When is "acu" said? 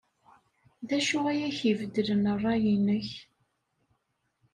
0.97-1.17